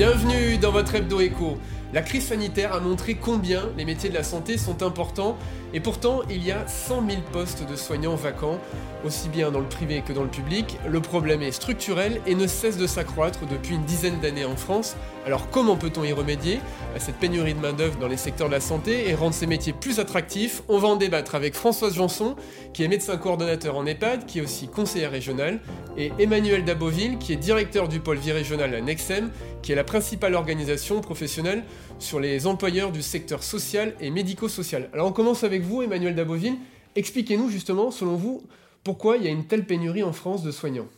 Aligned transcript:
Bienvenue 0.00 0.56
dans 0.56 0.72
votre 0.72 0.94
Hebdo 0.94 1.20
Écho. 1.20 1.58
La 1.92 2.02
crise 2.02 2.28
sanitaire 2.28 2.72
a 2.72 2.78
montré 2.78 3.14
combien 3.14 3.68
les 3.76 3.84
métiers 3.84 4.10
de 4.10 4.14
la 4.14 4.22
santé 4.22 4.56
sont 4.58 4.84
importants 4.84 5.36
et 5.74 5.80
pourtant 5.80 6.22
il 6.30 6.44
y 6.44 6.52
a 6.52 6.66
100 6.68 7.04
000 7.08 7.22
postes 7.32 7.68
de 7.68 7.74
soignants 7.74 8.14
vacants, 8.14 8.60
aussi 9.04 9.28
bien 9.28 9.50
dans 9.50 9.58
le 9.58 9.66
privé 9.66 10.02
que 10.06 10.12
dans 10.12 10.22
le 10.22 10.28
public. 10.28 10.78
Le 10.88 11.00
problème 11.00 11.42
est 11.42 11.50
structurel 11.50 12.20
et 12.26 12.36
ne 12.36 12.46
cesse 12.46 12.76
de 12.76 12.86
s'accroître 12.86 13.40
depuis 13.46 13.74
une 13.74 13.84
dizaine 13.84 14.20
d'années 14.20 14.44
en 14.44 14.54
France. 14.54 14.96
Alors 15.26 15.50
comment 15.50 15.76
peut-on 15.76 16.04
y 16.04 16.12
remédier? 16.12 16.60
À 16.94 17.00
cette 17.00 17.16
pénurie 17.16 17.54
de 17.54 17.60
main-d'œuvre 17.60 17.98
dans 17.98 18.08
les 18.08 18.16
secteurs 18.16 18.48
de 18.48 18.54
la 18.54 18.60
santé 18.60 19.08
et 19.08 19.14
rendre 19.14 19.34
ces 19.34 19.46
métiers 19.46 19.72
plus 19.72 19.98
attractifs 19.98 20.62
On 20.68 20.78
va 20.78 20.88
en 20.88 20.96
débattre 20.96 21.34
avec 21.34 21.54
Françoise 21.54 21.94
Janson, 21.94 22.36
qui 22.72 22.84
est 22.84 22.88
médecin 22.88 23.16
coordonnateur 23.16 23.76
en 23.76 23.84
EHPAD, 23.84 24.26
qui 24.26 24.38
est 24.38 24.42
aussi 24.42 24.68
conseillère 24.68 25.10
régionale, 25.10 25.60
et 25.96 26.12
Emmanuel 26.20 26.64
Daboville, 26.64 27.18
qui 27.18 27.32
est 27.32 27.36
directeur 27.36 27.88
du 27.88 27.98
pôle 27.98 28.18
vie 28.18 28.32
régional 28.32 28.74
à 28.74 28.80
Nexem, 28.80 29.30
qui 29.62 29.72
est 29.72 29.76
la 29.76 29.84
principale 29.84 30.34
organisation 30.34 31.00
professionnelle 31.00 31.64
sur 31.98 32.20
les 32.20 32.46
employeurs 32.46 32.92
du 32.92 33.02
secteur 33.02 33.42
social 33.42 33.94
et 34.00 34.10
médico-social. 34.10 34.88
Alors 34.92 35.08
on 35.08 35.12
commence 35.12 35.44
avec 35.44 35.62
vous, 35.62 35.82
Emmanuel 35.82 36.14
Daboville. 36.14 36.56
Expliquez-nous 36.96 37.48
justement, 37.48 37.90
selon 37.90 38.16
vous, 38.16 38.42
pourquoi 38.84 39.16
il 39.16 39.24
y 39.24 39.28
a 39.28 39.30
une 39.30 39.46
telle 39.46 39.66
pénurie 39.66 40.02
en 40.02 40.12
France 40.12 40.42
de 40.42 40.50
soignants? 40.50 40.88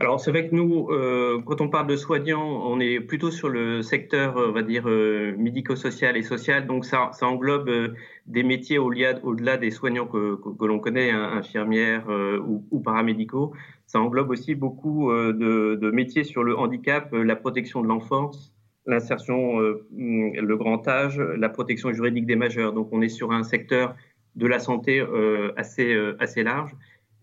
Alors 0.00 0.18
c'est 0.18 0.30
vrai 0.30 0.48
que 0.48 0.54
nous, 0.54 0.88
euh, 0.90 1.42
quand 1.44 1.60
on 1.60 1.68
parle 1.68 1.86
de 1.86 1.94
soignants, 1.94 2.62
on 2.66 2.80
est 2.80 3.00
plutôt 3.00 3.30
sur 3.30 3.50
le 3.50 3.82
secteur, 3.82 4.38
euh, 4.38 4.48
on 4.48 4.52
va 4.52 4.62
dire, 4.62 4.84
euh, 4.88 5.34
médico-social 5.36 6.16
et 6.16 6.22
social. 6.22 6.66
Donc 6.66 6.86
ça, 6.86 7.10
ça 7.12 7.26
englobe 7.26 7.70
des 8.26 8.42
métiers 8.42 8.78
au-delà 8.78 9.58
des 9.58 9.70
soignants 9.70 10.06
que, 10.06 10.38
l'on 10.64 10.78
connaît, 10.78 11.10
hein, 11.10 11.32
infirmières 11.34 12.06
ou, 12.46 12.64
ou, 12.70 12.80
paramédicaux. 12.80 13.52
Ça 13.86 14.00
englobe 14.00 14.30
aussi 14.30 14.54
beaucoup 14.54 15.12
de, 15.12 15.74
de, 15.74 15.90
métiers 15.90 16.24
sur 16.24 16.44
le 16.44 16.56
handicap, 16.56 17.12
la 17.12 17.36
protection 17.36 17.82
de 17.82 17.88
l'enfance, 17.88 18.54
l'insertion, 18.90 19.58
le 19.58 20.54
grand 20.56 20.86
âge, 20.88 21.18
la 21.18 21.48
protection 21.48 21.92
juridique 21.92 22.26
des 22.26 22.36
majeurs. 22.36 22.72
Donc 22.72 22.88
on 22.92 23.00
est 23.02 23.08
sur 23.08 23.32
un 23.32 23.42
secteur 23.42 23.94
de 24.36 24.46
la 24.46 24.58
santé 24.58 25.04
assez, 25.56 25.96
assez 26.18 26.42
large. 26.42 26.74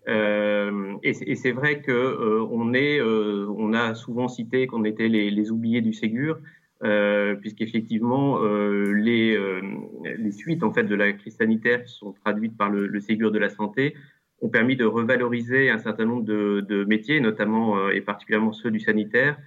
Euh, 0.08 0.96
et, 1.04 1.36
c'est 1.36 1.52
vrai 1.52 1.82
que 1.82 1.92
euh, 1.92 2.48
on 2.50 2.74
est, 2.74 3.00
euh, 3.00 3.46
on 3.58 3.74
a 3.74 3.94
souvent 3.94 4.28
cité 4.28 4.66
qu'on 4.68 4.86
était 4.86 5.10
les, 5.10 5.52
oubliés 5.52 5.82
du 5.82 5.94
Ségur, 5.94 6.40
euh, 6.84 7.36
puisqu'effectivement 7.36 8.40
les, 8.42 9.38
les 10.04 10.32
suites 10.32 10.64
en 10.64 10.72
fait 10.72 10.84
de 10.84 10.96
la 10.96 11.12
crise 11.14 11.36
sanitaire 11.36 11.84
qui 11.84 11.94
sont 11.94 12.14
traduites 12.14 12.56
par 12.58 12.70
le, 12.70 13.00
Ségur 13.00 13.32
de 13.32 13.40
la 13.40 13.50
santé 13.50 13.96
ont 14.42 14.50
permis 14.50 14.76
de 14.76 14.86
revaloriser 14.86 15.72
un 15.72 15.80
certain 15.80 16.06
nombre 16.06 16.24
de 16.24 16.84
métiers, 16.86 17.20
notamment 17.20 17.90
et 17.90 18.02
particulièrement 18.02 18.54
ceux 18.54 18.72
du 18.72 18.80
sanitaire, 18.80 19.38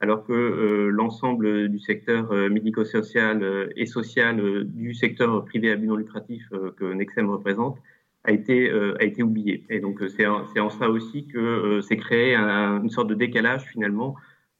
alors 0.00 0.24
que 0.24 0.88
l'ensemble 0.92 1.68
du 1.68 1.80
secteur 1.80 2.32
médico-social 2.50 3.70
et 3.74 3.86
social 3.86 4.64
du 4.64 4.94
secteur 4.94 5.44
privé 5.44 5.72
à 5.72 5.76
but 5.76 5.86
non 5.86 5.96
lucratif 5.96 6.48
que 6.76 6.92
Nexem 6.92 7.28
représente 7.28 7.78
a 8.24 8.32
été, 8.32 8.70
euh, 8.70 8.94
a 9.00 9.04
été 9.04 9.22
oublié. 9.22 9.64
Et 9.70 9.80
donc, 9.80 10.02
c'est 10.16 10.26
en 10.26 10.70
ça 10.70 10.88
aussi 10.88 11.26
que 11.26 11.38
euh, 11.38 11.82
s'est 11.82 11.96
créé 11.96 12.36
une 12.36 12.90
sorte 12.90 13.08
de 13.08 13.14
décalage 13.14 13.64
finalement 13.64 14.16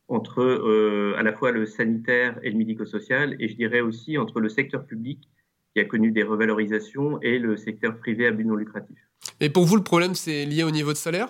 entre 0.08 0.41
euh, 0.41 1.14
à 1.19 1.22
la 1.22 1.34
fois 1.34 1.52
le 1.52 1.67
sanitaire 1.67 2.39
et 2.42 2.50
le 2.50 2.56
médico-social, 2.56 3.36
et 3.39 3.48
je 3.48 3.56
dirais 3.56 3.83
aussi 3.83 4.17
entre 4.17 4.41
le 4.41 4.48
secteur 4.48 4.86
public 4.86 5.28
qui 5.75 5.80
a 5.80 5.84
connu 5.84 6.12
des 6.12 6.23
revalorisations 6.23 7.20
et 7.20 7.39
le 7.39 7.58
secteur 7.58 7.98
privé 7.98 8.27
à 8.27 8.30
but 8.30 8.45
non 8.45 8.55
lucratif. 8.55 8.97
Et 9.41 9.50
pour 9.50 9.67
vous, 9.67 9.77
le 9.77 9.83
problème, 9.83 10.14
c'est 10.14 10.47
lié 10.47 10.64
au 10.64 10.70
niveau 10.70 10.92
de 10.92 10.97
salaire? 10.97 11.28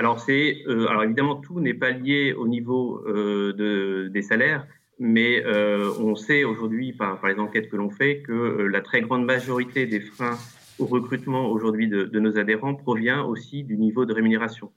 Alors, 0.00 0.18
c'est, 0.18 0.62
alors 0.66 1.04
évidemment, 1.04 1.36
tout 1.36 1.60
n'est 1.60 1.74
pas 1.74 1.90
lié 1.90 2.32
au 2.32 2.48
niveau 2.48 3.04
de, 3.06 4.08
des 4.08 4.22
salaires, 4.22 4.66
mais 4.98 5.44
on 6.00 6.16
sait 6.16 6.42
aujourd'hui 6.42 6.94
par, 6.94 7.20
les 7.26 7.38
enquêtes 7.38 7.68
que 7.68 7.76
l'on 7.76 7.90
fait 7.90 8.22
que 8.22 8.32
la 8.62 8.80
très 8.80 9.02
grande 9.02 9.26
majorité 9.26 9.84
des 9.84 10.00
freins 10.00 10.38
au 10.78 10.86
recrutement 10.86 11.50
aujourd'hui 11.50 11.86
de, 11.86 12.18
nos 12.18 12.38
adhérents 12.38 12.74
provient 12.74 13.24
aussi 13.24 13.62
du 13.62 13.76
niveau 13.76 14.06
de 14.06 14.14
rémunération. 14.14 14.72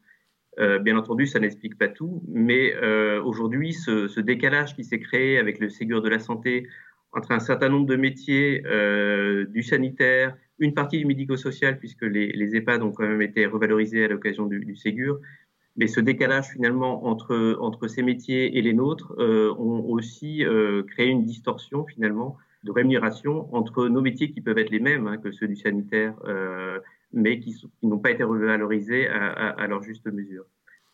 Euh, 0.59 0.78
bien 0.78 0.98
entendu, 0.98 1.25
ça 1.25 1.40
n'explique 1.40 1.78
pas 1.78 1.88
tout, 1.88 2.22
mais 2.28 2.75
euh, 2.75 3.24
aujourd'hui, 3.24 3.74
ce, 3.74 4.08
ce, 4.08 4.19
décalage 4.19 4.75
qui 4.75 4.84
s'est 4.84 5.00
créé 5.00 5.40
avec 5.40 5.59
le 5.59 5.69
Ségur 5.69 6.02
de 6.02 6.09
la 6.09 6.19
santé 6.19 6.68
entre 7.13 7.31
un 7.31 7.40
certain 7.40 7.69
nombre 7.69 7.85
de 7.85 7.96
métiers, 7.96 8.63
euh, 8.66 9.46
du 9.46 9.63
sanitaire, 9.63 10.35
une 10.59 10.74
partie 10.74 10.97
du 10.97 11.06
médico-social, 11.06 11.78
puisque 11.78 12.03
les, 12.03 12.56
EHPAD 12.56 12.81
ont 12.81 12.91
quand 12.91 13.07
même 13.07 13.22
été 13.22 13.46
revalorisés 13.46 14.06
à 14.06 14.07
l'occasion 14.07 14.47
du, 14.47 14.75
Ségur, 14.75 15.19
mais 15.75 15.88
ce 15.88 16.00
décalage 16.00 16.50
finalement 16.50 17.06
entre, 17.07 17.57
entre 17.59 17.88
ces 17.88 18.03
métiers 18.03 18.57
et 18.57 18.62
les 18.62 18.74
nôtres 18.74 19.13
euh, 19.18 19.53
ont 19.57 19.84
aussi 19.85 20.46
euh, 20.46 20.84
créé 20.84 21.07
une 21.07 21.24
distorsion 21.24 21.85
finalement 21.85 22.38
de 22.63 22.72
rémunération 22.72 23.53
entre 23.53 23.88
nos 23.88 24.01
métiers 24.01 24.31
qui 24.31 24.41
peuvent 24.41 24.57
être 24.57 24.69
les 24.69 24.80
mêmes 24.80 25.07
hein, 25.07 25.18
que 25.18 25.31
ceux 25.31 25.47
du 25.47 25.56
sanitaire, 25.56 26.16
mais 27.12 27.40
qui, 27.40 27.56
n'ont 27.84 28.00
pas 28.00 28.12
été 28.12 28.24
revalorisés 28.24 29.07
à, 29.07 29.68
leur 29.68 29.84
juste 29.84 30.06
mesure. 30.06 30.45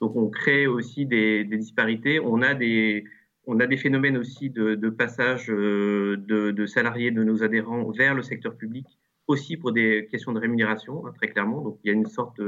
Donc 0.02 0.16
on 0.16 0.30
crée 0.30 0.66
aussi 0.66 1.06
des, 1.06 1.44
des, 1.44 1.58
disparités. 1.58 2.20
On 2.20 2.42
a 2.42 2.56
des, 2.56 3.06
on 3.50 3.60
a 3.60 3.68
des 3.68 3.78
phénomènes 3.78 4.18
aussi 4.18 4.50
de, 4.50 4.90
passage 4.90 5.50
euh, 5.50 6.18
de, 6.18 6.66
salariés 6.66 7.12
de 7.12 7.24
nos 7.24 7.44
adhérents 7.44 7.90
vers 7.92 8.14
le 8.14 8.22
secteur 8.22 8.56
public, 8.56 8.86
aussi 9.28 9.58
pour 9.58 9.72
des 9.72 10.08
questions 10.10 10.32
de 10.32 10.40
rémunération, 10.40 11.06
hein, 11.06 11.14
très 11.16 11.28
clairement. 11.28 11.62
Donc 11.62 11.80
il 11.84 11.88
y 11.88 11.92
a 11.92 11.94
une 11.94 12.08
sorte 12.08 12.42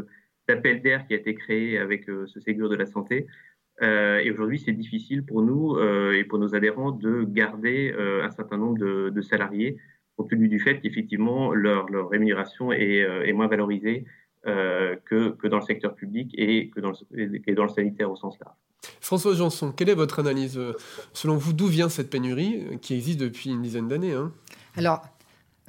d'appel 0.47 0.81
d'air 0.81 1.05
qui 1.05 1.13
a 1.13 1.17
été 1.17 1.35
créé 1.35 1.77
avec 1.77 2.09
euh, 2.09 2.25
ce 2.27 2.39
Ségur 2.39 2.69
de 2.69 2.75
la 2.75 2.85
santé. 2.85 3.27
Euh, 3.81 4.19
et 4.19 4.31
aujourd'hui, 4.31 4.59
c'est 4.59 4.73
difficile 4.73 5.25
pour 5.25 5.41
nous 5.41 5.75
euh, 5.75 6.13
et 6.13 6.23
pour 6.23 6.37
nos 6.37 6.53
adhérents 6.55 6.91
de 6.91 7.23
garder 7.23 7.93
euh, 7.97 8.23
un 8.23 8.29
certain 8.29 8.57
nombre 8.57 8.77
de, 8.77 9.21
salariés, 9.21 9.77
compte 10.15 10.29
tenu 10.29 10.47
du 10.47 10.59
fait 10.59 10.79
qu'effectivement, 10.81 11.53
leur, 11.53 11.87
rémunération 12.09 12.71
est, 12.71 13.33
moins 13.33 13.47
valorisée 13.47 14.05
que, 14.43 15.47
dans 15.47 15.57
le 15.57 15.63
secteur 15.63 15.95
public 15.95 16.33
et 16.37 16.69
que 16.69 16.79
et 17.47 17.53
dans 17.55 17.63
le 17.63 17.69
sanitaire 17.69 18.11
au 18.11 18.15
sens 18.15 18.37
large. 18.39 18.55
François 18.99 19.35
Janson, 19.35 19.71
quelle 19.71 19.89
est 19.89 19.95
votre 19.95 20.19
analyse 20.19 20.59
Selon 21.13 21.37
vous, 21.37 21.53
d'où 21.53 21.67
vient 21.67 21.89
cette 21.89 22.09
pénurie 22.09 22.79
qui 22.81 22.93
existe 22.95 23.19
depuis 23.19 23.49
une 23.49 23.61
dizaine 23.61 23.87
d'années 23.87 24.13
hein? 24.13 24.31
Alors, 24.75 25.01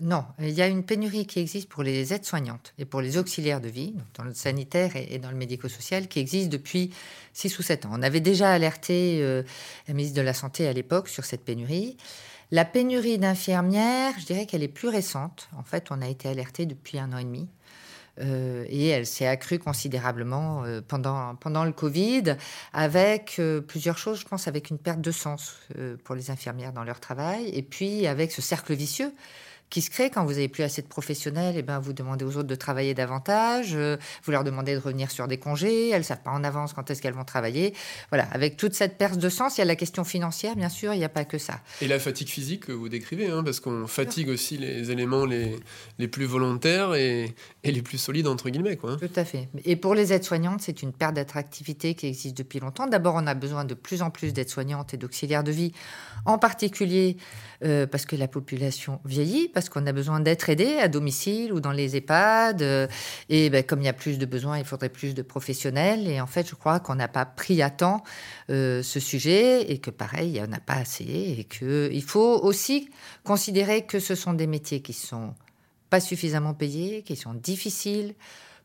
non, 0.00 0.24
il 0.40 0.50
y 0.50 0.62
a 0.62 0.66
une 0.66 0.84
pénurie 0.84 1.26
qui 1.26 1.38
existe 1.38 1.68
pour 1.68 1.82
les 1.82 2.12
aides-soignantes 2.12 2.74
et 2.78 2.84
pour 2.84 3.00
les 3.00 3.18
auxiliaires 3.18 3.60
de 3.60 3.68
vie, 3.68 3.94
dans 4.14 4.24
le 4.24 4.34
sanitaire 4.34 4.96
et, 4.96 5.18
dans 5.18 5.30
le 5.30 5.36
médico-social, 5.36 6.08
qui 6.08 6.18
existe 6.18 6.48
depuis 6.48 6.90
6 7.34 7.58
ou 7.58 7.62
7 7.62 7.86
ans. 7.86 7.90
On 7.92 8.02
avait 8.02 8.20
déjà 8.20 8.50
alerté 8.50 9.20
euh, 9.22 9.44
la 9.86 9.94
ministre 9.94 10.16
de 10.16 10.22
la 10.22 10.34
Santé 10.34 10.66
à 10.66 10.72
l'époque 10.72 11.08
sur 11.08 11.24
cette 11.24 11.44
pénurie. 11.44 11.96
La 12.50 12.64
pénurie 12.64 13.18
d'infirmières, 13.18 14.14
je 14.18 14.26
dirais 14.26 14.46
qu'elle 14.46 14.62
est 14.62 14.68
plus 14.68 14.88
récente. 14.88 15.48
En 15.56 15.62
fait, 15.62 15.88
on 15.90 16.02
a 16.02 16.08
été 16.08 16.28
alerté 16.28 16.66
depuis 16.66 16.98
un 16.98 17.12
an 17.12 17.18
et 17.18 17.24
demi. 17.24 17.48
Euh, 18.20 18.64
et 18.68 18.88
elle 18.88 19.06
s'est 19.06 19.26
accrue 19.26 19.58
considérablement 19.58 20.64
euh, 20.64 20.80
pendant, 20.86 21.34
pendant 21.36 21.64
le 21.64 21.72
Covid, 21.72 22.36
avec 22.72 23.36
euh, 23.38 23.60
plusieurs 23.60 23.96
choses, 23.96 24.20
je 24.20 24.26
pense, 24.26 24.48
avec 24.48 24.70
une 24.70 24.78
perte 24.78 25.00
de 25.00 25.10
sens 25.10 25.58
pour 26.04 26.14
les 26.14 26.30
infirmières 26.30 26.72
dans 26.72 26.84
leur 26.84 27.00
travail, 27.00 27.48
et 27.54 27.62
puis 27.62 28.06
avec 28.06 28.32
ce 28.32 28.42
cercle 28.42 28.74
vicieux 28.74 29.12
qui 29.72 29.80
se 29.80 29.88
crée 29.88 30.10
quand 30.10 30.26
vous 30.26 30.36
avez 30.36 30.48
plus 30.48 30.62
assez 30.62 30.82
de 30.82 30.86
professionnels. 30.86 31.56
Et 31.56 31.60
eh 31.60 31.62
ben 31.62 31.78
vous 31.78 31.94
demandez 31.94 32.26
aux 32.26 32.36
autres 32.36 32.48
de 32.48 32.54
travailler 32.54 32.92
davantage, 32.92 33.70
euh, 33.72 33.96
vous 34.22 34.30
leur 34.30 34.44
demandez 34.44 34.74
de 34.74 34.78
revenir 34.78 35.10
sur 35.10 35.26
des 35.26 35.38
congés. 35.38 35.88
Elles 35.88 36.04
savent 36.04 36.22
pas 36.22 36.30
en 36.30 36.44
avance 36.44 36.74
quand 36.74 36.90
est-ce 36.90 37.00
qu'elles 37.00 37.14
vont 37.14 37.24
travailler. 37.24 37.72
Voilà, 38.10 38.28
avec 38.32 38.58
toute 38.58 38.74
cette 38.74 38.98
perte 38.98 39.18
de 39.18 39.28
sens, 39.30 39.56
il 39.56 39.60
y 39.60 39.62
a 39.62 39.64
la 39.64 39.74
question 39.74 40.04
financière, 40.04 40.56
bien 40.56 40.68
sûr. 40.68 40.92
Il 40.92 40.98
n'y 40.98 41.04
a 41.04 41.08
pas 41.08 41.24
que 41.24 41.38
ça. 41.38 41.60
Et 41.80 41.88
la 41.88 41.98
fatigue 41.98 42.28
physique 42.28 42.66
que 42.66 42.72
vous 42.72 42.90
décrivez, 42.90 43.30
hein, 43.30 43.42
parce 43.42 43.60
qu'on 43.60 43.86
fatigue 43.86 44.28
aussi 44.28 44.58
les 44.58 44.90
éléments 44.90 45.24
les, 45.24 45.58
les 45.98 46.08
plus 46.08 46.26
volontaires 46.26 46.94
et, 46.94 47.34
et, 47.64 47.72
les 47.72 47.82
plus 47.82 47.96
solides 47.96 48.26
entre 48.26 48.50
guillemets, 48.50 48.76
quoi. 48.76 48.92
Hein. 48.92 48.98
Tout 49.00 49.18
à 49.18 49.24
fait. 49.24 49.48
Et 49.64 49.76
pour 49.76 49.94
les 49.94 50.12
aides-soignantes, 50.12 50.60
c'est 50.60 50.82
une 50.82 50.92
perte 50.92 51.14
d'attractivité 51.14 51.94
qui 51.94 52.08
existe 52.08 52.36
depuis 52.36 52.60
longtemps. 52.60 52.86
D'abord, 52.86 53.14
on 53.14 53.26
a 53.26 53.32
besoin 53.34 53.64
de 53.64 53.72
plus 53.72 54.02
en 54.02 54.10
plus 54.10 54.34
d'aides-soignantes 54.34 54.92
et 54.92 54.98
d'auxiliaires 54.98 55.44
de 55.44 55.52
vie, 55.52 55.72
en 56.26 56.36
particulier 56.36 57.16
euh, 57.64 57.86
parce 57.86 58.06
que 58.06 58.16
la 58.16 58.26
population 58.26 59.00
vieillit. 59.04 59.48
Parce 59.48 59.61
qu'on 59.68 59.86
a 59.86 59.92
besoin 59.92 60.20
d'être 60.20 60.48
aidé 60.50 60.78
à 60.78 60.88
domicile 60.88 61.52
ou 61.52 61.60
dans 61.60 61.72
les 61.72 61.96
EHPAD. 61.96 62.62
Euh, 62.62 62.86
et 63.28 63.50
ben, 63.50 63.62
comme 63.62 63.80
il 63.80 63.84
y 63.84 63.88
a 63.88 63.92
plus 63.92 64.18
de 64.18 64.26
besoins, 64.26 64.58
il 64.58 64.64
faudrait 64.64 64.88
plus 64.88 65.14
de 65.14 65.22
professionnels. 65.22 66.08
Et 66.08 66.20
en 66.20 66.26
fait, 66.26 66.48
je 66.48 66.54
crois 66.54 66.80
qu'on 66.80 66.94
n'a 66.94 67.08
pas 67.08 67.24
pris 67.24 67.62
à 67.62 67.70
temps 67.70 68.02
euh, 68.50 68.82
ce 68.82 69.00
sujet 69.00 69.70
et 69.70 69.78
que 69.78 69.90
pareil, 69.90 70.28
il 70.28 70.32
n'y 70.32 70.40
en 70.40 70.52
a 70.52 70.60
pas 70.60 70.74
assez. 70.74 71.04
Et 71.04 71.44
qu'il 71.44 72.02
faut 72.02 72.40
aussi 72.42 72.90
considérer 73.24 73.86
que 73.86 74.00
ce 74.00 74.14
sont 74.14 74.32
des 74.32 74.46
métiers 74.46 74.82
qui 74.82 74.92
sont 74.92 75.34
pas 75.90 76.00
suffisamment 76.00 76.54
payés, 76.54 77.02
qui 77.02 77.16
sont 77.16 77.34
difficiles 77.34 78.14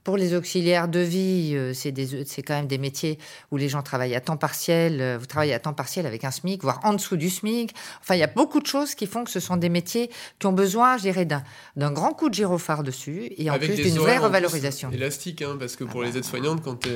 pour 0.07 0.15
les 0.15 0.35
auxiliaires 0.35 0.87
de 0.87 1.01
vie, 1.01 1.51
euh, 1.53 1.73
c'est 1.73 2.41
quand 2.41 2.53
même 2.53 2.67
des 2.67 2.77
métiers 2.77 3.19
où 3.51 3.57
les 3.57 3.67
gens 3.67 3.81
travaillent 3.81 4.15
à 4.15 4.21
temps 4.21 4.37
partiel. 4.37 5.01
Euh, 5.01 5.17
vous 5.19 5.25
travaillez 5.25 5.53
à 5.53 5.59
temps 5.59 5.73
partiel 5.73 6.05
avec 6.05 6.23
un 6.23 6.31
SMIC, 6.31 6.63
voire 6.63 6.79
en 6.85 6.93
dessous 6.93 7.17
du 7.17 7.29
SMIC. 7.29 7.75
Enfin, 7.99 8.15
il 8.15 8.19
y 8.19 8.23
a 8.23 8.27
beaucoup 8.27 8.61
de 8.61 8.65
choses 8.65 8.95
qui 8.95 9.05
font 9.05 9.25
que 9.25 9.31
ce 9.31 9.41
sont 9.41 9.57
des 9.57 9.67
métiers 9.67 10.09
qui 10.39 10.47
ont 10.47 10.53
besoin, 10.53 10.95
je 10.95 11.01
dirais, 11.01 11.25
d'un 11.25 11.91
grand 11.91 12.13
coup 12.13 12.29
de 12.29 12.35
gyrophare 12.35 12.83
dessus 12.83 13.33
et 13.37 13.51
en 13.51 13.59
plus 13.59 13.75
d'une 13.75 13.97
vraie 13.97 14.17
revalorisation. 14.17 14.91
Élastique, 14.91 15.41
hein, 15.41 15.57
parce 15.59 15.75
que 15.75 15.83
pour 15.83 16.03
ah 16.03 16.05
les 16.05 16.17
aides-soignantes, 16.17 16.63
quand 16.63 16.87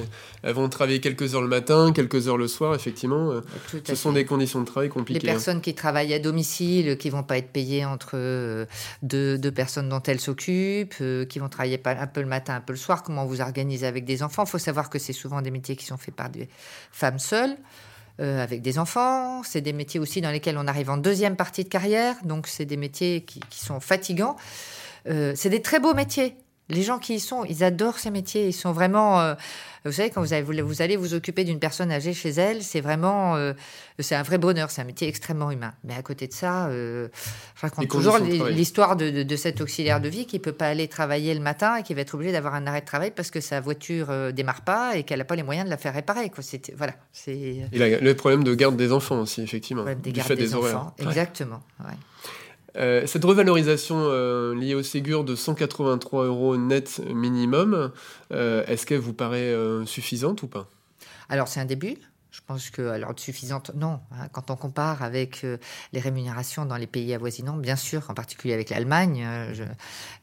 elles 0.44 0.54
vont 0.54 0.70
travailler 0.70 1.02
quelques 1.02 1.36
heures 1.36 1.42
le 1.42 1.50
matin, 1.50 1.92
quelques 1.92 2.30
heures 2.30 2.38
le 2.38 2.48
soir, 2.48 2.76
effectivement, 2.76 3.32
euh, 3.32 3.42
ce 3.84 3.96
sont 3.96 4.14
des 4.14 4.24
conditions 4.24 4.62
de 4.62 4.66
travail 4.68 4.88
compliquées. 4.88 5.20
Les 5.20 5.30
hein. 5.30 5.34
personnes 5.34 5.60
qui 5.60 5.76
travaillent 5.76 6.14
à 6.14 6.20
domicile, 6.20 6.98
qui 6.98 7.10
vont 7.10 7.24
pas 7.24 7.38
être 7.38 7.52
payées 7.52 7.84
entre 7.84 8.68
deux, 9.04 9.38
deux 9.38 9.52
personnes 9.52 9.90
dont 9.90 10.02
elles 10.04 10.22
s'occupent, 10.22 10.96
qui 11.28 11.40
vont 11.40 11.50
travailler 11.50 11.82
un 11.84 12.08
peu 12.08 12.22
le 12.22 12.28
matin, 12.28 12.56
un 12.56 12.62
peu 12.62 12.72
le 12.72 12.80
soir 12.80 13.01
comment 13.04 13.26
vous 13.26 13.42
organisez 13.42 13.86
avec 13.86 14.06
des 14.06 14.24
enfants. 14.24 14.44
Il 14.46 14.50
faut 14.50 14.58
savoir 14.58 14.90
que 14.90 15.00
c'est 15.00 15.14
souvent 15.14 15.42
des 15.42 15.52
métiers 15.52 15.76
qui 15.76 15.86
sont 15.86 15.98
faits 15.98 16.16
par 16.16 16.30
des 16.30 16.50
femmes 16.92 17.20
seules. 17.20 17.56
Euh, 18.20 18.44
avec 18.44 18.62
des 18.62 18.78
enfants, 18.78 19.42
c'est 19.44 19.62
des 19.62 19.74
métiers 19.74 20.00
aussi 20.00 20.22
dans 20.22 20.32
lesquels 20.32 20.58
on 20.58 20.68
arrive 20.68 20.90
en 20.90 20.98
deuxième 20.98 21.36
partie 21.36 21.64
de 21.64 21.70
carrière, 21.70 22.16
donc 22.24 22.46
c'est 22.48 22.66
des 22.66 22.78
métiers 22.78 23.22
qui, 23.22 23.42
sont 23.52 23.80
fatigants. 23.80 24.36
Euh, 25.08 25.34
c'est 25.36 25.50
des 25.50 25.62
très 25.62 25.80
beaux 25.80 25.94
métiers. 25.94 26.36
Les 26.72 26.84
gens 26.84 27.00
qui 27.00 27.16
y 27.16 27.20
sont, 27.20 27.46
ils 27.46 27.64
adorent 27.64 28.00
ces 28.00 28.12
métiers. 28.12 28.48
Ils 28.48 28.54
sont 28.54 28.72
vraiment. 28.72 29.20
Euh, 29.22 29.36
vous 29.84 29.92
savez, 29.92 30.10
quand 30.10 30.22
vous, 30.22 30.82
allez 30.82 30.96
vous 30.96 31.14
occuper 31.14 31.44
d'une 31.44 31.60
personne 31.60 31.92
âgée 31.92 32.14
chez 32.14 32.30
elle, 32.30 32.64
c'est 32.64 32.82
vraiment. 32.82 33.36
Euh, 33.36 33.54
c'est 34.00 34.16
un 34.16 34.24
vrai 34.24 34.38
bonheur. 34.38 34.72
C'est 34.72 34.82
un 34.82 34.86
métier 34.86 35.08
extrêmement 35.08 35.52
humain. 35.52 35.74
Mais 35.84 35.96
à 35.96 36.02
côté 36.02 36.28
de 36.28 36.34
ça, 36.34 36.68
euh, 36.68 37.10
je 37.56 37.62
raconte 37.62 37.88
toujours 37.88 38.18
l'histoire 38.18 38.96
de, 38.96 39.24
de, 39.24 39.36
cet 39.36 39.62
auxiliaire 39.62 40.00
de 40.00 40.10
vie 40.10 40.26
qui 40.26 40.40
peut 40.40 40.52
pas 40.52 40.68
aller 40.68 40.88
travailler 40.88 41.34
le 41.34 41.42
matin 41.42 41.76
et 41.78 41.84
qui 41.84 41.94
va 41.94 42.02
être 42.02 42.16
obligé 42.16 42.32
d'avoir 42.32 42.56
un 42.56 42.68
arrêt 42.68 42.82
de 42.82 42.86
travail 42.86 43.12
parce 43.12 43.32
que 43.32 43.42
sa 43.42 43.60
voiture 43.60 44.10
ne 44.10 44.32
démarre 44.32 44.62
pas 44.62 44.96
et 44.96 45.04
qu'elle 45.04 45.20
n'a 45.20 45.26
pas 45.26 45.36
les 45.36 45.44
moyens 45.44 45.66
de 45.66 45.72
la 45.72 45.78
faire 45.78 45.94
réparer. 45.94 46.30
Quoi. 46.30 46.44
Voilà. 46.78 46.94
Et 47.28 47.62
le 47.74 48.14
problème 48.14 48.44
de 48.44 48.54
garde 48.56 48.78
des 48.78 48.92
enfants 48.92 49.20
aussi, 49.20 49.42
effectivement. 49.42 49.84
Le 49.84 49.96
des, 49.96 50.12
du 50.12 50.22
des, 50.22 50.56
enfants. 50.56 50.96
Exactement. 51.00 51.62
Ouais. 51.80 51.96
Euh, 52.78 53.06
cette 53.06 53.26
revalorisation 53.26 53.98
euh, 54.00 54.56
liée 54.56 54.76
au 54.76 54.84
Ségur 54.84 55.24
de 55.24 55.36
183 55.36 56.26
euros 56.26 56.58
net 56.58 57.02
minimum, 57.14 57.92
euh, 58.32 58.64
est-ce 58.68 58.86
qu'elle 58.86 59.00
vous 59.00 59.14
paraît 59.14 59.54
suffisante 59.86 60.44
ou 60.44 60.48
pas? 60.48 60.68
Alors 61.30 61.48
c'est 61.48 61.60
un 61.60 61.66
début. 61.66 61.98
Je 62.32 62.40
pense 62.48 62.70
que, 62.70 62.82
alors, 62.88 63.12
suffisante, 63.18 63.72
non. 63.76 64.00
Hein. 64.14 64.30
quand 64.32 64.52
on 64.52 64.56
compare 64.56 65.04
avec 65.04 65.46
les 65.92 66.00
rémunérations 66.00 66.66
dans 66.66 66.78
les 66.78 66.88
pays 66.88 67.14
avoisinants, 67.14 67.58
bien 67.58 67.76
sûr, 67.76 68.10
en 68.10 68.14
particulier 68.14 68.54
avec 68.54 68.70
l'Allemagne, 68.70 69.28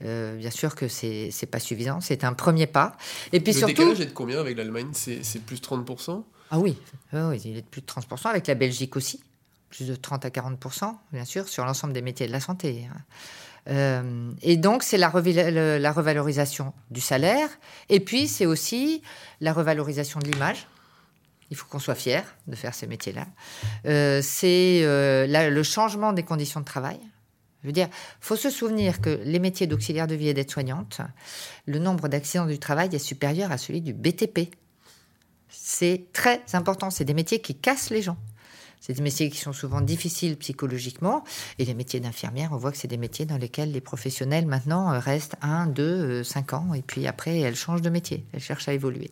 bien 0.00 0.50
sûr 0.50 0.74
que 0.74 0.88
c'est 0.88 1.28
n'est 1.42 1.48
pas 1.48 1.58
suffisant. 1.60 2.00
C'est 2.00 2.24
un 2.24 2.32
premier 2.32 2.66
pas. 2.66 2.96
Et 3.34 3.40
puis 3.40 3.52
Le 3.52 3.58
surtout. 3.58 3.74
décalage 3.74 4.00
est 4.00 4.06
de 4.06 4.12
combien 4.12 4.40
avec 4.40 4.56
l'Allemagne? 4.56 4.88
C'est 4.94 5.42
plus 5.44 5.60
30% 5.60 6.24
Ah 6.50 6.58
oui. 6.58 6.78
oui, 7.12 7.40
il 7.44 7.58
est 7.58 7.62
de 7.62 7.66
plus 7.66 7.82
de 7.82 7.86
30%, 7.86 8.28
avec 8.28 8.46
la 8.46 8.54
Belgique 8.54 8.96
aussi 8.96 9.20
plus 9.70 9.86
de 9.86 9.94
30 9.94 10.24
à 10.24 10.28
40% 10.30 10.94
bien 11.12 11.24
sûr, 11.24 11.48
sur 11.48 11.64
l'ensemble 11.64 11.92
des 11.92 12.02
métiers 12.02 12.26
de 12.26 12.32
la 12.32 12.40
santé. 12.40 12.88
Hein. 12.90 13.00
Euh, 13.68 14.32
et 14.42 14.56
donc, 14.56 14.82
c'est 14.82 14.96
la, 14.96 15.08
revalorisation 15.10 16.72
du 16.90 17.00
salaire, 17.00 17.48
et 17.88 18.00
puis 18.00 18.28
c'est 18.28 18.46
aussi 18.46 19.02
la 19.40 19.52
revalorisation 19.52 20.20
de 20.20 20.30
l'image. 20.30 20.66
Il 21.50 21.56
faut 21.56 21.66
qu'on 21.66 21.78
soit 21.78 21.94
fier 21.94 22.24
de 22.46 22.56
faire 22.56 22.74
ces 22.74 22.86
métiers-là. 22.86 23.26
Euh, 23.86 24.20
c'est 24.22 24.80
euh, 24.82 25.50
le 25.50 25.62
changement 25.62 26.12
des 26.12 26.22
conditions 26.22 26.60
de 26.60 26.64
travail. 26.64 26.98
Je 27.62 27.66
veux 27.66 27.72
dire, 27.72 27.88
faut 28.20 28.36
se 28.36 28.50
souvenir 28.50 29.00
que 29.00 29.20
les 29.24 29.38
métiers 29.38 29.66
d'auxiliaire 29.66 30.06
de 30.06 30.14
vie 30.14 30.28
et 30.28 30.34
d'aide-soignante, 30.34 31.00
le 31.66 31.78
nombre 31.78 32.08
d'accidents 32.08 32.46
du 32.46 32.58
travail 32.58 32.94
est 32.94 32.98
supérieur 32.98 33.50
à 33.50 33.58
celui 33.58 33.80
du 33.80 33.92
BTP. 33.92 34.54
C'est 35.48 36.06
très 36.12 36.42
important. 36.52 36.90
C'est 36.90 37.04
des 37.04 37.14
métiers 37.14 37.40
qui 37.40 37.54
cassent 37.56 37.90
les 37.90 38.02
gens. 38.02 38.16
C'est 38.80 38.94
des 38.94 39.02
métiers 39.02 39.30
qui 39.30 39.38
sont 39.38 39.52
souvent 39.52 39.80
difficiles 39.80 40.36
psychologiquement. 40.36 41.24
Et 41.58 41.64
les 41.64 41.74
métiers 41.74 42.00
d'infirmière, 42.00 42.50
on 42.52 42.56
voit 42.56 42.72
que 42.72 42.78
c'est 42.78 42.88
des 42.88 42.96
métiers 42.96 43.26
dans 43.26 43.38
lesquels 43.38 43.72
les 43.72 43.80
professionnels 43.80 44.46
maintenant 44.46 44.92
euh, 44.92 44.98
restent 44.98 45.36
1, 45.42 45.66
2, 45.66 46.22
5 46.24 46.52
ans. 46.54 46.74
Et 46.74 46.82
puis 46.82 47.06
après, 47.06 47.40
elles 47.40 47.56
changent 47.56 47.82
de 47.82 47.90
métier. 47.90 48.24
Elles 48.32 48.40
cherchent 48.40 48.68
à 48.68 48.72
évoluer. 48.72 49.10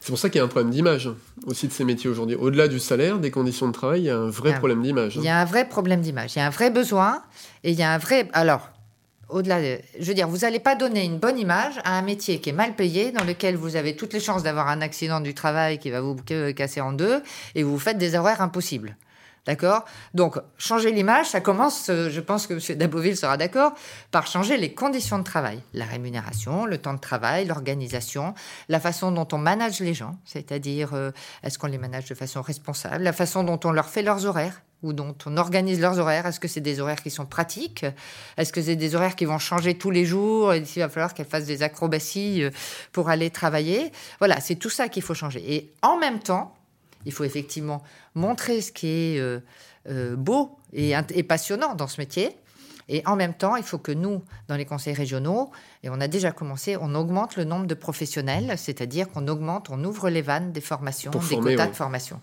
C'est 0.00 0.10
pour 0.10 0.18
ça 0.18 0.28
qu'il 0.28 0.38
y 0.38 0.42
a 0.42 0.44
un 0.44 0.48
problème 0.48 0.70
d'image 0.70 1.10
aussi 1.46 1.68
de 1.68 1.72
ces 1.72 1.84
métiers 1.84 2.08
aujourd'hui. 2.08 2.36
Au-delà 2.36 2.68
du 2.68 2.78
salaire, 2.78 3.18
des 3.18 3.30
conditions 3.30 3.66
de 3.68 3.72
travail, 3.72 4.02
il 4.02 4.06
y 4.06 4.10
a 4.10 4.16
un 4.16 4.30
vrai 4.30 4.54
problème 4.54 4.82
d'image. 4.82 5.16
Il 5.16 5.22
y 5.22 5.28
a 5.28 5.38
un 5.38 5.44
vrai 5.44 5.68
problème 5.68 6.00
d'image. 6.00 6.34
Il 6.36 6.38
y 6.38 6.42
a 6.42 6.46
un 6.46 6.50
vrai 6.50 6.70
besoin. 6.70 7.22
Et 7.64 7.72
il 7.72 7.78
y 7.78 7.82
a 7.82 7.92
un 7.92 7.98
vrai. 7.98 8.28
Alors, 8.32 8.70
au-delà 9.28 9.60
de... 9.60 9.78
Je 10.00 10.06
veux 10.06 10.14
dire, 10.14 10.28
vous 10.28 10.38
n'allez 10.38 10.58
pas 10.58 10.74
donner 10.74 11.04
une 11.04 11.18
bonne 11.18 11.38
image 11.38 11.74
à 11.84 11.98
un 11.98 12.02
métier 12.02 12.40
qui 12.40 12.50
est 12.50 12.54
mal 12.54 12.74
payé, 12.74 13.12
dans 13.12 13.24
lequel 13.24 13.56
vous 13.56 13.76
avez 13.76 13.96
toutes 13.96 14.12
les 14.12 14.20
chances 14.20 14.42
d'avoir 14.42 14.68
un 14.68 14.80
accident 14.80 15.20
du 15.20 15.34
travail 15.34 15.78
qui 15.78 15.90
va 15.90 16.00
vous 16.00 16.16
casser 16.56 16.80
en 16.80 16.92
deux, 16.92 17.22
et 17.54 17.62
vous 17.62 17.78
faites 17.78 17.98
des 17.98 18.14
horaires 18.14 18.40
impossibles. 18.40 18.96
D'accord? 19.48 19.86
Donc, 20.12 20.38
changer 20.58 20.92
l'image, 20.92 21.30
ça 21.30 21.40
commence, 21.40 21.88
euh, 21.88 22.10
je 22.10 22.20
pense 22.20 22.46
que 22.46 22.52
M. 22.52 22.76
Daboville 22.76 23.16
sera 23.16 23.38
d'accord, 23.38 23.72
par 24.10 24.26
changer 24.26 24.58
les 24.58 24.74
conditions 24.74 25.18
de 25.18 25.24
travail. 25.24 25.62
La 25.72 25.86
rémunération, 25.86 26.66
le 26.66 26.76
temps 26.76 26.92
de 26.92 27.00
travail, 27.00 27.46
l'organisation, 27.46 28.34
la 28.68 28.78
façon 28.78 29.10
dont 29.10 29.26
on 29.32 29.38
manage 29.38 29.80
les 29.80 29.94
gens, 29.94 30.18
c'est-à-dire 30.26 30.92
euh, 30.92 31.12
est-ce 31.42 31.58
qu'on 31.58 31.68
les 31.68 31.78
manage 31.78 32.04
de 32.10 32.14
façon 32.14 32.42
responsable, 32.42 33.02
la 33.02 33.14
façon 33.14 33.42
dont 33.42 33.58
on 33.64 33.72
leur 33.72 33.88
fait 33.88 34.02
leurs 34.02 34.26
horaires 34.26 34.60
ou 34.82 34.92
dont 34.92 35.16
on 35.24 35.38
organise 35.38 35.80
leurs 35.80 35.98
horaires. 35.98 36.26
Est-ce 36.26 36.40
que 36.40 36.46
c'est 36.46 36.60
des 36.60 36.78
horaires 36.78 37.02
qui 37.02 37.10
sont 37.10 37.24
pratiques? 37.24 37.86
Est-ce 38.36 38.52
que 38.52 38.60
c'est 38.60 38.76
des 38.76 38.94
horaires 38.94 39.16
qui 39.16 39.24
vont 39.24 39.38
changer 39.38 39.78
tous 39.78 39.90
les 39.90 40.04
jours 40.04 40.52
et 40.52 40.58
il 40.58 40.80
va 40.80 40.90
falloir 40.90 41.14
qu'elles 41.14 41.26
fassent 41.26 41.46
des 41.46 41.62
acrobaties 41.62 42.44
euh, 42.44 42.50
pour 42.92 43.08
aller 43.08 43.30
travailler? 43.30 43.92
Voilà, 44.18 44.40
c'est 44.40 44.56
tout 44.56 44.70
ça 44.70 44.90
qu'il 44.90 45.02
faut 45.02 45.14
changer. 45.14 45.42
Et 45.54 45.72
en 45.80 45.96
même 45.96 46.18
temps, 46.20 46.54
il 47.08 47.12
faut 47.12 47.24
effectivement 47.24 47.82
montrer 48.14 48.60
ce 48.60 48.70
qui 48.70 48.86
est 48.86 49.18
euh, 49.18 49.40
euh, 49.88 50.14
beau 50.14 50.58
et, 50.74 50.92
passionnant 51.22 51.74
dans 51.74 51.88
ce 51.88 52.00
métier. 52.00 52.36
Et 52.90 53.02
en 53.06 53.16
même 53.16 53.34
temps, 53.34 53.56
il 53.56 53.62
faut 53.62 53.78
que 53.78 53.92
nous, 53.92 54.22
dans 54.46 54.56
les 54.56 54.66
conseils 54.66 54.94
régionaux, 54.94 55.50
et 55.82 55.90
on 55.90 56.00
a 56.00 56.08
déjà 56.08 56.32
commencé, 56.32 56.76
on 56.78 56.94
augmente 56.94 57.36
le 57.36 57.44
nombre 57.44 57.66
de 57.66 57.74
professionnels, 57.74 58.54
c'est-à-dire 58.56 59.08
qu'on 59.08 59.26
augmente, 59.26 59.68
on 59.70 59.82
ouvre 59.84 60.10
les 60.10 60.22
vannes 60.22 60.52
des 60.52 60.60
formations, 60.60 61.10
des 61.10 61.36
quotas 61.36 61.68
de 61.68 61.74
formation. 61.74 62.20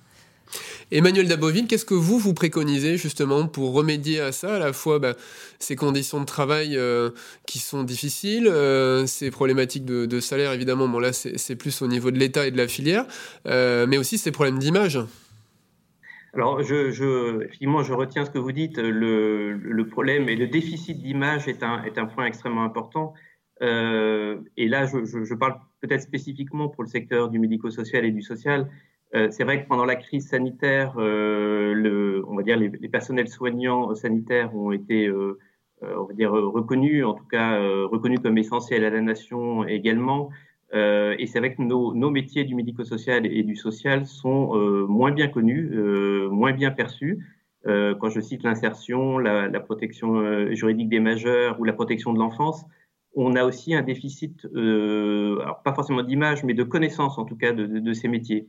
Emmanuel 0.92 1.28
Daboville, 1.28 1.68
qu'est-ce 1.68 1.86
que 1.86 1.94
vous, 1.94 2.20
vous 2.20 2.34
préconisez 2.34 2.98
justement 2.98 3.48
pour 3.48 3.74
remédier 3.74 4.20
à 4.20 4.32
ça, 4.32 4.56
à 4.56 4.60
la 4.60 4.74
fois 4.74 5.00
bah, 5.00 5.16
ces 5.60 5.76
conditions 5.76 6.20
de 6.20 6.26
travail 6.26 6.78
euh, 6.78 7.10
qui 7.48 7.60
sont 7.60 7.84
difficiles, 7.84 8.48
euh, 8.48 9.06
ces 9.06 9.32
problématiques 9.32 9.86
de, 9.86 10.20
salaire 10.20 10.54
évidemment, 10.54 10.88
bon 10.88 11.00
là 11.00 11.12
c'est 11.14 11.56
plus 11.56 11.82
au 11.82 11.88
niveau 11.88 12.12
de 12.12 12.18
l'État 12.18 12.48
et 12.48 12.52
de 12.52 12.58
la 12.58 12.68
filière, 12.68 13.06
euh, 13.48 13.86
mais 13.88 13.98
aussi 13.98 14.18
ces 14.18 14.32
problèmes 14.32 14.60
d'image 14.60 15.00
alors, 16.34 16.62
je, 16.64 16.92
je 16.92 17.94
retiens 17.94 18.26
ce 18.26 18.30
que 18.30 18.38
vous 18.38 18.52
dites. 18.52 18.78
Le, 18.78 19.84
problème 19.90 20.28
et 20.28 20.36
le 20.36 20.48
déficit 20.48 21.02
d'image 21.02 21.48
est 21.48 21.64
un, 21.64 22.06
point 22.08 22.26
extrêmement 22.26 22.66
important. 22.66 23.14
et 23.62 24.68
là, 24.68 24.86
je 24.86 25.34
parle 25.34 25.56
peut-être 25.80 26.02
spécifiquement 26.02 26.68
pour 26.68 26.84
le 26.84 26.90
secteur 26.90 27.30
du 27.30 27.40
médico-social 27.40 28.04
et 28.04 28.12
du 28.12 28.22
social. 28.22 28.70
Euh, 29.14 29.30
c'est 29.32 29.44
vrai 29.44 29.64
que 29.64 29.68
pendant 29.68 29.86
la 29.86 29.96
crise 29.96 30.28
sanitaire, 30.30 30.96
euh, 30.98 32.24
on 32.28 32.36
va 32.36 32.44
dire 32.44 32.58
les, 32.58 32.70
personnels 32.90 33.28
soignants 33.28 33.94
sanitaires 33.94 34.56
ont 34.56 34.72
été, 34.72 35.08
euh, 35.08 35.38
on 35.82 36.04
va 36.04 36.14
dire 36.14 36.32
reconnus, 36.32 37.06
en 37.06 37.14
tout 37.14 37.26
cas 37.26 37.60
reconnus 37.60 38.20
comme 38.20 38.38
essentiels 38.38 38.84
à 38.84 38.90
la 38.90 39.02
nation 39.02 39.66
également. 39.68 40.30
et 40.74 41.26
c'est 41.28 41.40
vrai 41.40 41.54
que 41.56 41.62
nos, 41.62 42.10
métiers 42.10 42.44
du 42.44 42.56
médico-social 42.56 43.26
et 43.26 43.44
du 43.44 43.56
social 43.56 44.06
sont 44.06 44.56
moins 44.88 45.12
bien 45.12 45.28
connus, 45.28 45.70
moins 46.32 46.54
bien 46.54 46.72
perçus. 46.72 47.20
quand 47.66 48.10
je 48.10 48.22
cite 48.22 48.44
l'insertion, 48.44 49.20
la, 49.20 49.60
protection 49.60 50.54
juridique 50.56 50.90
des 50.90 51.00
majeurs 51.00 51.60
ou 51.60 51.64
la 51.66 51.74
protection 51.74 52.14
de 52.14 52.20
l'enfance, 52.20 52.66
on 53.16 53.36
a 53.36 53.44
aussi 53.46 53.76
un 53.76 53.84
déficit, 53.84 54.48
pas 55.64 55.74
forcément 55.74 56.04
d'image, 56.04 56.44
mais 56.44 56.54
de 56.54 56.64
connaissance 56.64 57.18
en 57.18 57.26
tout 57.26 57.38
cas 57.38 57.54
de 57.54 57.94
ces 57.94 58.08
métiers. 58.08 58.48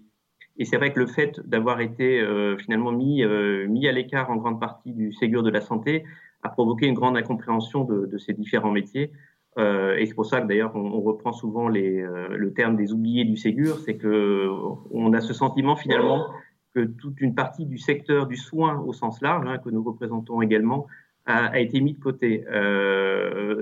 Et 0.58 0.64
c'est 0.64 0.76
vrai 0.76 0.92
que 0.92 1.00
le 1.00 1.06
fait 1.06 1.40
d'avoir 1.46 1.80
été 1.80 2.20
euh, 2.20 2.56
finalement 2.56 2.92
mis, 2.92 3.22
euh, 3.22 3.66
mis 3.68 3.86
à 3.88 3.92
l'écart 3.92 4.30
en 4.30 4.36
grande 4.36 4.58
partie 4.58 4.92
du 4.92 5.12
Ségur 5.12 5.42
de 5.42 5.50
la 5.50 5.60
santé 5.60 6.04
a 6.42 6.48
provoqué 6.48 6.86
une 6.86 6.94
grande 6.94 7.16
incompréhension 7.16 7.84
de, 7.84 8.06
de 8.06 8.18
ces 8.18 8.32
différents 8.32 8.70
métiers. 8.70 9.12
Euh, 9.58 9.96
et 9.96 10.06
c'est 10.06 10.14
pour 10.14 10.26
ça 10.26 10.40
que 10.40 10.46
d'ailleurs 10.46 10.72
on, 10.74 10.84
on, 10.84 11.00
reprend 11.00 11.32
souvent 11.32 11.68
les, 11.68 12.00
euh, 12.00 12.28
le 12.36 12.52
terme 12.52 12.76
des 12.76 12.92
oubliés 12.92 13.24
du 13.24 13.36
Ségur, 13.36 13.78
c'est 13.78 13.96
que 13.96 14.48
on 14.90 15.12
a 15.14 15.20
ce 15.20 15.32
sentiment 15.32 15.76
finalement 15.76 16.26
que 16.74 16.84
toute 16.84 17.20
une 17.22 17.34
partie 17.34 17.64
du 17.64 17.78
secteur 17.78 18.26
du 18.26 18.36
soin 18.36 18.80
au 18.80 18.92
sens 18.92 19.22
large, 19.22 19.46
hein, 19.46 19.58
que 19.58 19.70
nous 19.70 19.82
représentons 19.82 20.42
également, 20.42 20.86
a, 21.24 21.46
a 21.46 21.58
été 21.58 21.80
mis 21.80 21.94
de 21.94 22.00
côté, 22.00 22.44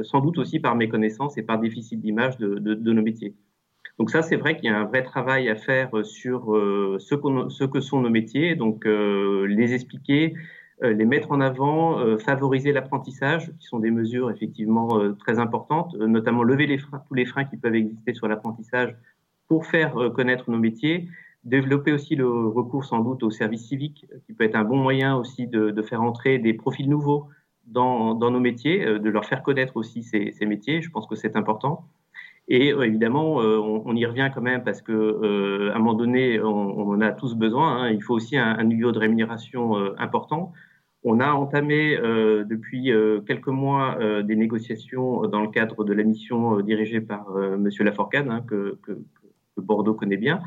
sans 0.02 0.20
doute 0.20 0.38
aussi 0.38 0.58
par 0.58 0.74
méconnaissance 0.74 1.38
et 1.38 1.42
par 1.42 1.60
déficit 1.60 2.00
d'image 2.00 2.38
de, 2.38 2.58
de, 2.58 2.74
de 2.74 2.92
nos 2.92 3.02
métiers. 3.02 3.34
Donc 3.98 4.10
ça, 4.10 4.22
c'est 4.22 4.36
vrai 4.36 4.56
qu'il 4.56 4.66
y 4.66 4.68
a 4.68 4.78
un 4.78 4.84
vrai 4.84 5.02
travail 5.02 5.48
à 5.48 5.54
faire 5.54 5.96
euh, 5.96 6.02
sur 6.02 6.54
euh, 6.54 6.98
ce, 6.98 7.64
que 7.64 7.80
sont 7.80 8.00
nos 8.00 8.10
métiers, 8.10 8.56
donc 8.56 8.86
euh, 8.86 9.46
les 9.46 9.72
expliquer, 9.72 10.34
les 10.82 11.04
mettre 11.04 11.30
en 11.30 11.40
avant, 11.40 12.18
favoriser 12.18 12.72
l'apprentissage, 12.72 13.52
qui 13.60 13.66
sont 13.66 13.78
des 13.78 13.92
mesures 13.92 14.30
effectivement 14.30 15.00
très 15.14 15.38
importantes, 15.38 15.94
notamment 15.94 16.42
lever 16.42 16.78
tous 17.06 17.14
les 17.14 17.24
freins 17.24 17.44
qui 17.44 17.56
peuvent 17.56 17.76
exister 17.76 18.12
sur 18.12 18.26
l'apprentissage 18.26 18.94
pour 19.46 19.66
faire 19.66 19.94
connaître 20.14 20.50
nos 20.50 20.58
métiers, 20.58 21.08
développer 21.44 21.92
aussi 21.92 22.16
le 22.16 22.28
recours 22.28 22.84
sans 22.84 22.98
doute 22.98 23.22
au 23.22 23.30
service 23.30 23.68
civique, 23.68 24.06
qui 24.26 24.32
peut 24.34 24.44
être 24.44 24.56
un 24.56 24.64
bon 24.64 24.76
moyen 24.76 25.16
aussi 25.16 25.46
de, 25.46 25.80
faire 25.80 26.02
entrer 26.02 26.38
des 26.38 26.52
profils 26.52 26.90
nouveaux 26.90 27.28
dans, 27.66 28.18
nos 28.18 28.40
métiers, 28.40 28.84
de 28.84 29.10
leur 29.10 29.24
faire 29.24 29.44
connaître 29.44 29.76
aussi 29.76 30.02
ces 30.02 30.44
métiers. 30.44 30.82
Je 30.82 30.90
pense 30.90 31.06
que 31.06 31.14
c'est 31.14 31.36
important. 31.36 31.86
Et 32.48 32.72
euh, 32.72 32.82
évidemment, 32.82 33.40
euh, 33.40 33.56
on, 33.58 33.82
on, 33.86 33.96
y 33.96 34.04
revient 34.04 34.30
quand 34.34 34.42
même 34.42 34.64
parce 34.64 34.82
que 34.82 34.92
euh, 34.92 35.72
à 35.72 35.76
un 35.76 35.78
moment 35.78 35.94
donné, 35.94 36.40
on, 36.40 36.46
on 36.46 36.94
en 36.94 37.00
a 37.00 37.12
tous 37.12 37.34
besoin. 37.34 37.84
Hein. 37.84 37.90
Il 37.90 38.02
faut 38.02 38.14
aussi 38.14 38.36
un, 38.36 38.58
un, 38.58 38.64
niveau 38.64 38.92
de 38.92 38.98
rémunération 38.98 39.76
important. 39.98 40.52
On 41.06 41.20
a 41.20 41.32
entamé 41.32 41.98
depuis 41.98 42.90
quelques 43.26 43.48
mois 43.48 43.98
des 44.22 44.36
négociations 44.36 45.26
dans 45.26 45.42
le 45.42 45.48
cadre 45.48 45.84
de 45.84 45.92
la 45.92 46.02
mission 46.02 46.60
dirigée 46.60 47.02
par 47.02 47.30
Monsieur 47.58 47.84
Laforcade, 47.84 48.26
hein, 48.26 48.42
que, 48.48 48.78
que, 48.82 48.92
que, 48.92 49.60
Bordeaux 49.60 49.92
connaît 49.92 50.16
bien. 50.16 50.40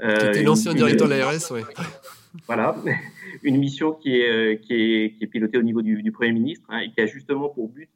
Qui 0.00 0.26
était 0.26 0.42
l'ancien 0.42 0.74
directeur 0.74 1.06
de 1.06 1.14
l'ARS, 1.14 1.52
oui. 1.52 1.60
Voilà, 2.46 2.76
une 3.44 3.58
mission 3.58 3.92
qui 3.92 4.16
est, 4.16 4.60
qui 4.60 4.74
est, 4.74 5.14
qui 5.16 5.24
est 5.24 5.26
pilotée 5.28 5.58
au 5.58 5.62
niveau 5.62 5.82
du, 5.82 6.02
du 6.02 6.12
Premier 6.12 6.32
ministre 6.32 6.64
hein, 6.70 6.78
et 6.78 6.90
qui 6.90 7.00
a 7.00 7.06
justement 7.06 7.48
pour 7.48 7.68
but 7.68 7.88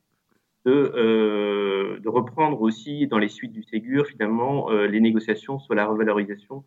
de, 0.64 0.92
euh, 0.96 1.98
de, 2.00 2.08
reprendre 2.08 2.60
aussi 2.62 3.06
dans 3.06 3.18
les 3.18 3.28
suites 3.28 3.52
du 3.52 3.62
Ségur 3.62 4.06
finalement 4.06 4.70
euh, 4.70 4.86
les 4.86 5.00
négociations 5.00 5.58
sur 5.58 5.74
la 5.74 5.86
revalorisation 5.86 6.64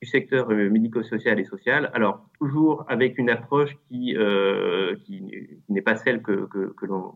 du 0.00 0.08
secteur 0.08 0.50
euh, 0.50 0.70
médico-social 0.70 1.40
et 1.40 1.44
social. 1.44 1.90
Alors 1.94 2.28
toujours 2.38 2.84
avec 2.88 3.18
une 3.18 3.30
approche 3.30 3.76
qui, 3.88 4.16
euh, 4.16 4.94
qui, 5.04 5.22
n'est 5.68 5.82
pas 5.82 5.96
celle 5.96 6.22
que, 6.22 6.46
que, 6.46 6.72
que 6.76 6.86
l'on 6.86 7.12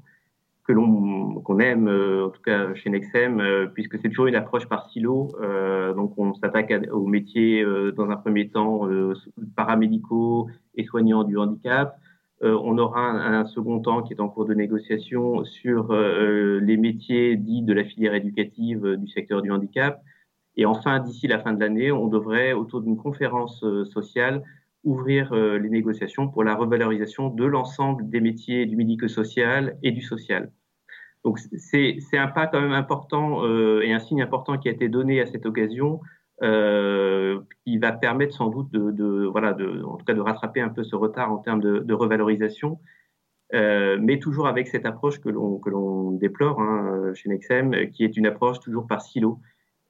que 0.64 0.72
l'on 0.75 1.40
qu'on 1.40 1.60
aime 1.60 1.88
en 1.88 2.28
tout 2.28 2.42
cas 2.42 2.75
chez 2.75 2.90
Nexem 2.90 3.70
puisque 3.72 3.98
c'est 3.98 4.10
toujours 4.10 4.26
une 4.26 4.34
approche 4.34 4.66
par 4.68 4.90
silo 4.90 5.30
donc 5.96 6.12
on 6.18 6.34
s'attaque 6.34 6.70
aux 6.92 7.06
métiers 7.06 7.64
dans 7.96 8.10
un 8.10 8.16
premier 8.16 8.50
temps 8.50 8.87
paramédicaux 9.56 10.50
et 10.75 10.84
soignants 10.84 11.25
du 11.25 11.38
handicap 11.38 11.98
euh, 11.98 12.07
on 12.42 12.78
aura 12.78 13.00
un, 13.00 13.45
second 13.47 13.80
temps 13.80 14.02
qui 14.02 14.12
est 14.12 14.21
en 14.21 14.28
cours 14.28 14.45
de 14.47 14.54
négociation 14.54 15.45
sur 15.45 15.90
euh, 15.90 16.61
les 16.61 16.76
métiers 16.76 17.37
dits 17.37 17.62
de 17.62 17.73
la 17.73 17.85
filière 17.85 18.14
éducative 18.14 18.87
euh, 18.87 18.97
du 18.97 19.09
secteur 19.09 19.42
du 19.42 19.50
handicap. 19.50 20.00
Et 20.57 20.64
enfin, 20.64 21.00
d'ici 21.00 21.26
la 21.26 21.40
fin 21.40 21.52
de 21.52 21.61
l'année, 21.61 21.90
on 21.90 22.07
devrait, 22.09 22.52
autour 22.52 22.80
d'une 22.80 22.97
conférence 22.97 23.64
sociale, 23.92 24.42
ouvrir 24.83 25.33
les 25.33 25.68
négociations 25.68 26.28
pour 26.28 26.42
la 26.42 26.57
revalorisation 26.57 27.28
de 27.28 27.45
l'ensemble 27.45 28.09
des 28.09 28.21
métiers 28.21 28.66
du 28.66 28.75
médico-social 28.75 29.76
et 29.85 29.92
du 29.92 30.00
social. 30.00 30.50
Donc 31.23 31.38
c'est 31.38 31.99
un 32.14 32.26
pas 32.26 32.49
quand 32.49 32.61
même 32.61 32.73
important 32.73 33.45
et 33.80 33.92
un 33.92 34.00
signe 34.00 34.21
important 34.21 34.59
qui 34.59 34.68
a 34.68 34.73
été 34.73 34.88
donné 34.88 35.21
à 35.21 35.26
cette 35.26 35.47
occasion 35.47 36.00
euh, 36.42 37.40
qui 37.64 37.78
va 37.78 37.92
permettre 37.92 38.35
sans 38.35 38.49
doute 38.49 38.71
de, 38.73 38.90
de, 38.90 39.26
voilà, 39.26 39.52
de, 39.52 39.83
en 39.85 39.97
tout 39.97 40.04
cas 40.04 40.14
de 40.14 40.21
rattraper 40.21 40.61
un 40.61 40.68
peu 40.68 40.85
ce 40.85 40.97
retard 40.97 41.33
en 41.33 41.38
termes 41.38 41.61
de, 41.61 41.80
de 41.80 41.95
revalorisation, 41.95 42.78
euh, 43.54 43.99
mais 44.00 44.18
toujours 44.18 44.47
avec 44.47 44.68
cette 44.68 44.87
approche 44.87 45.21
que 45.21 45.28
l'on 45.28 45.59
que 45.59 45.71
l'on 45.71 46.12
déplore 46.12 46.61
hein, 46.61 47.12
chez 47.14 47.28
Nexem, 47.28 47.90
qui 47.90 48.04
est 48.04 48.16
une 48.16 48.26
approche 48.26 48.61
toujours 48.61 48.87
par 48.87 49.02
silo 49.02 49.40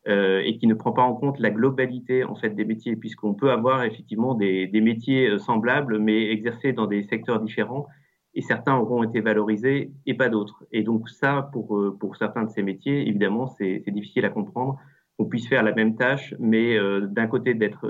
euh, 0.07 0.41
et 0.45 0.57
qui 0.57 0.67
ne 0.67 0.75
prend 0.75 0.93
pas 0.93 1.03
en 1.03 1.15
compte 1.15 1.39
la 1.39 1.51
globalité 1.51 2.25
en 2.25 2.35
fait 2.35 2.51
des 2.51 2.65
métiers, 2.65 2.97
puisqu'on 2.97 3.35
peut 3.35 3.51
avoir 3.51 3.83
effectivement 3.83 4.35
des, 4.35 4.67
des 4.67 4.81
métiers 4.81 5.29
euh, 5.29 5.39
semblables, 5.39 5.99
mais 5.99 6.31
exercés 6.31 6.73
dans 6.73 6.87
des 6.87 7.03
secteurs 7.03 7.41
différents. 7.41 7.87
Et 8.35 8.41
certains 8.41 8.77
auront 8.77 9.03
été 9.03 9.21
valorisés 9.21 9.91
et 10.07 10.15
pas 10.15 10.29
d'autres. 10.29 10.65
Et 10.71 10.83
donc 10.83 11.09
ça, 11.09 11.51
pour, 11.53 11.77
euh, 11.77 11.97
pour 11.99 12.17
certains 12.17 12.45
de 12.45 12.51
ces 12.51 12.63
métiers, 12.63 13.07
évidemment, 13.09 13.49
c'est 13.49 13.83
difficile 13.89 14.25
à 14.25 14.31
comprendre 14.31 14.79
qu'on 15.19 15.25
puisse 15.25 15.49
faire 15.49 15.63
la 15.63 15.75
même 15.75 15.97
tâche, 15.97 16.35
mais 16.39 16.79
euh, 16.79 17.01
d'un 17.01 17.27
côté 17.27 17.55
d'être 17.55 17.87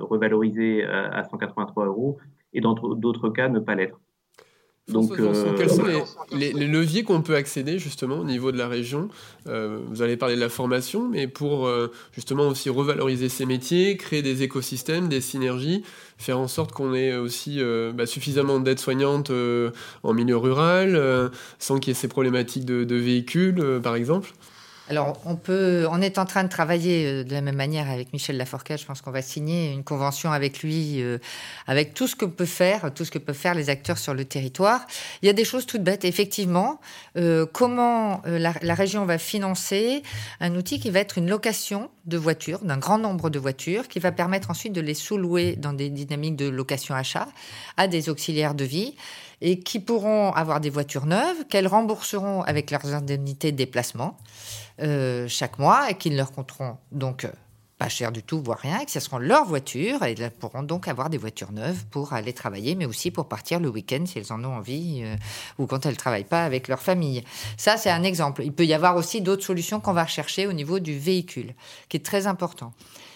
revalorisé 0.00 0.84
à, 0.84 1.22
183 1.24 1.86
euros 1.86 2.18
et 2.52 2.60
dans 2.60 2.74
d'autres 2.74 3.30
cas 3.30 3.48
ne 3.48 3.60
pas 3.60 3.76
l'être. 3.76 4.00
Donc, 4.88 5.18
euh, 5.18 5.54
quels 5.56 5.70
sont 5.70 5.86
les, 6.30 6.52
leviers 6.52 7.04
qu'on 7.04 7.22
peut 7.22 7.36
accéder 7.36 7.78
justement 7.78 8.18
au 8.18 8.24
niveau 8.24 8.52
de 8.52 8.58
la 8.58 8.68
région? 8.68 9.08
Euh, 9.46 9.78
Vous 9.88 10.02
allez 10.02 10.18
parler 10.18 10.34
de 10.34 10.40
la 10.40 10.50
formation, 10.50 11.08
mais 11.08 11.26
pour 11.26 11.70
justement 12.12 12.48
aussi 12.48 12.68
revaloriser 12.68 13.30
ces 13.30 13.46
métiers, 13.46 13.96
créer 13.96 14.20
des 14.20 14.42
écosystèmes, 14.42 15.08
des 15.08 15.22
synergies, 15.22 15.84
faire 16.18 16.38
en 16.38 16.48
sorte 16.48 16.72
qu'on 16.72 16.92
ait 16.92 17.16
aussi 17.16 17.62
bah, 17.94 18.04
suffisamment 18.04 18.60
d'aides 18.60 18.78
soignantes 18.78 19.32
en 20.02 20.12
milieu 20.12 20.36
rural, 20.36 21.30
sans 21.58 21.78
qu'il 21.78 21.88
y 21.88 21.92
ait 21.92 21.94
ces 21.94 22.08
problématiques 22.08 22.66
de, 22.66 22.84
de 22.84 22.96
véhicules, 22.96 23.80
par 23.82 23.94
exemple? 23.94 24.34
Alors, 24.90 25.18
on 25.24 25.36
peut, 25.36 25.86
on 25.90 26.02
est 26.02 26.18
en 26.18 26.26
train 26.26 26.44
de 26.44 26.50
travailler 26.50 27.06
euh, 27.06 27.24
de 27.24 27.32
la 27.32 27.40
même 27.40 27.56
manière 27.56 27.90
avec 27.90 28.12
Michel 28.12 28.36
Laforcade. 28.36 28.78
Je 28.78 28.84
pense 28.84 29.00
qu'on 29.00 29.10
va 29.10 29.22
signer 29.22 29.72
une 29.72 29.82
convention 29.82 30.30
avec 30.30 30.62
lui, 30.62 31.00
euh, 31.00 31.18
avec 31.66 31.94
tout 31.94 32.06
ce 32.06 32.14
que 32.14 32.26
peut 32.26 32.44
faire, 32.44 32.92
tout 32.92 33.06
ce 33.06 33.10
que 33.10 33.18
peuvent 33.18 33.34
faire 33.34 33.54
les 33.54 33.70
acteurs 33.70 33.96
sur 33.96 34.12
le 34.12 34.26
territoire. 34.26 34.86
Il 35.22 35.26
y 35.26 35.30
a 35.30 35.32
des 35.32 35.44
choses 35.44 35.64
toutes 35.64 35.82
bêtes. 35.82 36.04
Effectivement, 36.04 36.80
euh, 37.16 37.46
comment 37.50 38.20
la, 38.26 38.52
la, 38.60 38.74
région 38.74 39.06
va 39.06 39.16
financer 39.16 40.02
un 40.40 40.54
outil 40.54 40.78
qui 40.78 40.90
va 40.90 41.00
être 41.00 41.16
une 41.16 41.30
location 41.30 41.88
de 42.06 42.18
voitures, 42.18 42.60
d'un 42.60 42.78
grand 42.78 42.98
nombre 42.98 43.30
de 43.30 43.38
voitures, 43.38 43.88
qui 43.88 43.98
va 43.98 44.12
permettre 44.12 44.50
ensuite 44.50 44.72
de 44.72 44.80
les 44.80 44.94
sous-louer 44.94 45.56
dans 45.56 45.72
des 45.72 45.90
dynamiques 45.90 46.36
de 46.36 46.48
location-achat 46.48 47.28
à 47.76 47.88
des 47.88 48.08
auxiliaires 48.08 48.54
de 48.54 48.64
vie 48.64 48.94
et 49.40 49.60
qui 49.60 49.80
pourront 49.80 50.32
avoir 50.32 50.60
des 50.60 50.70
voitures 50.70 51.06
neuves 51.06 51.44
qu'elles 51.48 51.66
rembourseront 51.66 52.42
avec 52.42 52.70
leurs 52.70 52.94
indemnités 52.94 53.52
de 53.52 53.56
déplacement. 53.56 54.16
Euh, 54.82 55.28
chaque 55.28 55.58
mois 55.58 55.90
et 55.90 55.94
qui 55.94 56.10
leur 56.10 56.32
compteront 56.32 56.76
donc 56.92 57.26
pas 57.84 57.90
cher 57.90 58.12
du 58.12 58.22
tout, 58.22 58.40
voire 58.40 58.60
rien, 58.60 58.80
et 58.80 58.86
que 58.86 58.90
ce 58.90 58.98
seront 58.98 59.18
leurs 59.18 59.44
voitures, 59.44 60.02
et 60.04 60.14
elles 60.18 60.30
pourront 60.30 60.62
donc 60.62 60.88
avoir 60.88 61.10
des 61.10 61.18
voitures 61.18 61.52
neuves 61.52 61.84
pour 61.90 62.14
aller 62.14 62.32
travailler, 62.32 62.76
mais 62.76 62.86
aussi 62.86 63.10
pour 63.10 63.28
partir 63.28 63.60
le 63.60 63.68
week-end 63.68 64.06
si 64.06 64.18
elles 64.18 64.32
en 64.32 64.42
ont 64.42 64.56
envie, 64.56 65.02
euh, 65.04 65.16
ou 65.58 65.66
quand 65.66 65.84
elles 65.84 65.92
ne 65.92 65.98
travaillent 65.98 66.24
pas 66.24 66.46
avec 66.46 66.68
leur 66.68 66.80
famille. 66.80 67.22
Ça, 67.58 67.76
c'est 67.76 67.90
un 67.90 68.02
exemple. 68.02 68.42
Il 68.42 68.54
peut 68.54 68.64
y 68.64 68.72
avoir 68.72 68.96
aussi 68.96 69.20
d'autres 69.20 69.44
solutions 69.44 69.80
qu'on 69.80 69.92
va 69.92 70.04
rechercher 70.04 70.46
au 70.46 70.54
niveau 70.54 70.78
du 70.78 70.98
véhicule, 70.98 71.54
qui 71.90 71.98
est 71.98 72.06
très 72.06 72.26
important. 72.26 72.72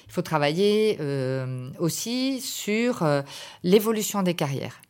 Il 0.07 0.13
faut 0.13 0.21
travailler 0.21 0.99
euh, 1.01 1.71
aussi 1.79 2.43
sur 2.43 3.03
euh, 3.03 3.23
l'évolution 3.63 4.23
des 4.23 4.35
carrières. 4.35 4.83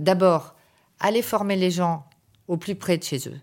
D'abord, 0.00 0.56
aller 0.98 1.22
former 1.22 1.54
les 1.54 1.70
gens 1.70 2.04
au 2.48 2.56
plus 2.56 2.74
près 2.74 2.98
de 2.98 3.04
chez 3.04 3.28
eux. 3.28 3.38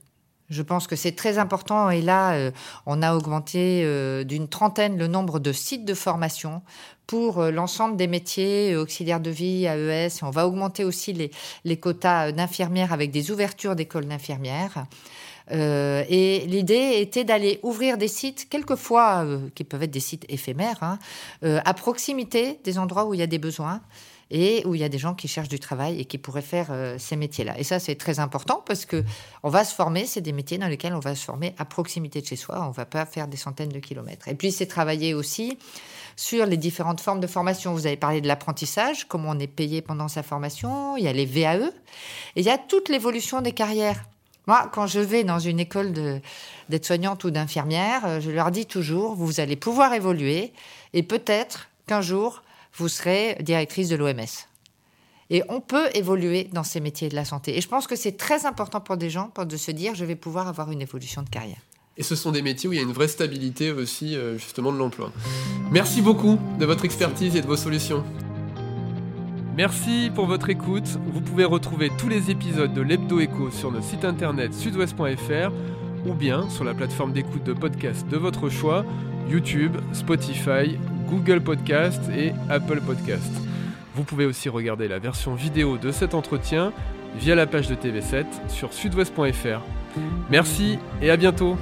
Je 0.56 0.62
pense 0.62 0.88
que 0.88 0.96
c'est 0.96 1.12
très 1.12 1.38
important 1.38 1.90
et 1.90 2.02
là, 2.02 2.34
euh, 2.34 2.52
on 2.86 3.02
a 3.02 3.14
augmenté 3.14 3.82
euh, 3.84 4.24
d'une 4.24 4.48
trentaine 4.48 4.98
le 4.98 5.08
nombre 5.08 5.40
de 5.40 5.52
sites 5.52 5.84
de 5.84 5.94
formation 5.94 6.62
pour 7.08 7.40
euh, 7.40 7.52
l'ensemble 7.52 7.98
des 7.98 8.08
métiers 8.08 8.76
auxiliaires 8.78 9.20
de 9.20 9.30
vie, 9.30 9.66
AES. 9.66 10.24
On 10.24 10.30
va 10.30 10.48
augmenter 10.48 10.86
aussi 10.86 11.30
les, 11.66 11.78
quotas 11.78 12.32
d'infirmières 12.32 12.94
avec 12.94 13.12
des 13.12 13.32
ouvertures 13.32 13.76
d'écoles 13.76 14.06
d'infirmières. 14.06 14.86
et 15.52 16.46
l'idée 16.48 17.02
était 17.02 17.26
d'aller 17.26 17.60
ouvrir 17.62 17.98
des 17.98 18.08
sites, 18.08 18.48
quelquefois 18.50 19.26
qui 19.54 19.64
peuvent 19.64 19.84
être 19.84 19.92
des 19.92 20.00
sites 20.00 20.26
éphémères, 20.30 20.82
hein, 20.82 20.98
à 21.44 21.74
proximité 21.74 22.60
des 22.64 22.80
endroits 22.80 23.06
où 23.06 23.14
il 23.14 23.20
y 23.20 23.24
a 23.24 23.28
des 23.28 23.38
besoins 23.38 23.82
et 24.32 24.64
où 24.66 24.76
il 24.76 24.82
y 24.82 24.84
a 24.84 24.90
des 24.90 24.98
gens 24.98 25.14
qui 25.14 25.28
cherchent 25.28 25.50
du 25.50 25.60
travail 25.60 26.00
et 26.00 26.06
qui 26.06 26.18
pourraient 26.18 26.42
faire 26.42 26.68
euh, 26.72 26.98
ces 26.98 27.16
métiers-là. 27.16 27.60
Et 27.60 27.64
ça, 27.64 27.80
c'est 27.80 27.96
très 27.96 28.20
important 28.20 28.64
parce 28.66 28.86
que 28.86 29.04
on 29.44 29.50
va 29.50 29.64
se 29.64 29.76
former, 29.76 30.06
c'est 30.06 30.22
des 30.22 30.34
métiers 30.34 30.58
dans 30.58 30.68
lesquels 30.68 30.94
on 30.94 31.00
va 31.00 31.16
se 31.16 31.24
former 31.24 31.54
à 31.58 31.66
proximité 31.66 32.22
de 32.22 32.26
chez 32.26 32.36
soi, 32.36 32.64
on 32.64 32.70
ne 32.70 32.74
va 32.74 32.86
pas 32.86 33.06
faire 33.06 33.28
des 33.28 33.38
centaines 33.38 33.70
de 33.70 33.80
kilomètres. 33.80 34.28
Et 34.28 34.36
puis, 34.36 34.52
c'est 34.52 34.66
travailler 34.66 35.14
aussi 35.14 35.58
sur 36.16 36.46
les 36.46 36.58
différentes 36.58 37.02
formes 37.02 37.20
de 37.20 37.28
formation. 37.28 37.74
Vous 37.74 37.88
avez 37.88 37.98
parlé 37.98 38.22
de 38.22 38.28
l'apprentissage, 38.28 39.08
comment 39.08 39.32
on 39.32 39.40
est 39.40 39.48
payé 39.48 39.82
pendant 39.82 40.08
sa 40.08 40.24
formation, 40.24 40.98
il 40.98 41.04
y 41.04 41.08
a 41.08 41.14
les 41.14 41.26
VAE, 41.26 41.68
et 42.36 42.42
il 42.42 42.44
y 42.44 42.50
a 42.50 42.58
toute 42.58 42.90
l'évolution 42.90 43.42
des 43.42 43.52
carrières. 43.52 44.04
Moi, 44.48 44.70
quand 44.72 44.86
je 44.86 45.00
vais 45.00 45.24
dans 45.24 45.40
une 45.40 45.60
école 45.60 45.92
d'aide-soignante 46.70 47.24
ou 47.24 47.32
d'infirmière, 47.32 48.06
euh, 48.06 48.20
je 48.20 48.30
leur 48.30 48.52
dis 48.52 48.66
toujours, 48.66 49.16
vous 49.16 49.40
allez 49.40 49.56
pouvoir 49.56 49.94
évoluer 49.94 50.54
et 50.94 51.02
peut-être 51.02 51.70
qu'un 51.88 52.02
jour, 52.02 52.44
vous 52.76 52.88
serez 52.88 53.38
directrice 53.42 53.90
de 53.90 53.96
l'OMS. 53.96 54.48
Et 55.30 55.44
on 55.50 55.60
peut 55.60 55.90
évoluer 55.96 56.50
dans 56.54 56.64
ces 56.64 56.80
métiers 56.80 57.10
de 57.10 57.16
la 57.16 57.26
santé. 57.26 57.58
Et 57.58 57.62
je 57.62 57.68
pense 57.68 57.88
que 57.88 57.96
c'est 57.96 58.18
très 58.18 58.46
important 58.46 58.80
pour 58.80 58.98
des 58.98 59.10
gens 59.10 59.32
de 59.38 59.58
se 59.58 59.72
dire, 59.72 59.96
je 59.96 60.06
vais 60.06 60.16
pouvoir 60.16 60.48
avoir 60.48 60.72
une 60.72 60.82
évolution 60.82 61.24
de 61.24 61.30
carrière. 61.30 61.58
Et 61.98 62.04
ce 62.04 62.16
sont 62.16 62.32
des 62.32 62.42
métiers 62.42 62.70
où 62.70 62.74
il 62.74 62.76
y 62.76 62.80
a 62.80 62.84
une 62.84 62.92
vraie 62.92 63.08
stabilité 63.08 63.72
aussi, 63.72 64.16
euh, 64.16 64.38
justement, 64.38 64.72
de 64.72 64.78
l'emploi. 64.78 65.12
Merci 65.72 66.02
beaucoup 66.02 66.38
de 66.60 66.66
votre 66.66 66.86
expertise 66.86 67.36
et 67.36 67.42
de 67.42 67.48
vos 67.48 67.56
solutions. 67.56 68.04
Merci 69.56 70.12
pour 70.14 70.26
votre 70.26 70.50
écoute. 70.50 71.00
Vous 71.14 71.22
pouvez 71.22 71.46
retrouver 71.46 71.90
tous 71.98 72.10
les 72.10 72.30
épisodes 72.30 72.74
de 72.74 72.82
l'Hebdo 72.82 73.22
Echo 73.22 73.50
sur 73.52 73.72
notre 73.72 73.86
site 73.86 74.04
internet 74.04 74.54
sudouest.fr 74.54 75.52
ou 76.06 76.14
bien 76.14 76.50
sur 76.50 76.64
la 76.64 76.74
plateforme 76.74 77.14
d'écoute 77.14 77.44
de 77.44 77.54
podcast 77.54 78.08
de 78.08 78.18
votre 78.18 78.50
choix, 78.50 78.86
YouTube, 79.30 79.78
Spotify, 79.94 80.78
Google 81.08 81.42
Podcast 81.42 82.02
et 82.16 82.34
Apple 82.50 82.82
Podcast. 82.82 83.32
Vous 83.96 84.04
pouvez 84.04 84.26
aussi 84.26 84.50
regarder 84.50 84.88
la 84.88 85.00
version 85.00 85.36
vidéo 85.36 85.78
de 85.78 85.92
cet 85.92 86.14
entretien 86.14 86.74
via 87.18 87.36
la 87.36 87.48
page 87.48 87.68
de 87.68 87.76
TV7 87.76 88.26
sur 88.50 88.74
sudouest.fr. 88.74 89.62
Merci 90.30 90.78
et 91.02 91.10
à 91.10 91.18
bientôt 91.18 91.58